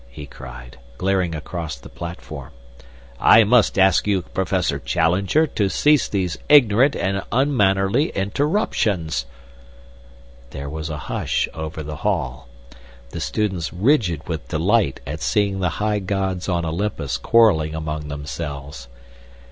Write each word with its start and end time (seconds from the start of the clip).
he 0.09 0.25
cried, 0.25 0.79
glaring 0.97 1.35
across 1.35 1.75
the 1.75 1.87
platform. 1.87 2.49
"I 3.19 3.43
must 3.43 3.77
ask 3.77 4.07
you, 4.07 4.23
Professor 4.23 4.79
Challenger, 4.79 5.45
to 5.45 5.69
cease 5.69 6.07
these 6.07 6.39
ignorant 6.49 6.95
and 6.95 7.21
unmannerly 7.31 8.09
interruptions." 8.09 9.27
There 10.49 10.71
was 10.71 10.89
a 10.89 10.97
hush 11.05 11.47
over 11.53 11.83
the 11.83 11.97
hall, 11.97 12.47
the 13.11 13.19
students 13.21 13.71
rigid 13.71 14.27
with 14.27 14.47
delight 14.47 14.99
at 15.05 15.21
seeing 15.21 15.59
the 15.59 15.69
high 15.77 15.99
gods 15.99 16.49
on 16.49 16.65
Olympus 16.65 17.17
quarrelling 17.17 17.75
among 17.75 18.07
themselves. 18.07 18.87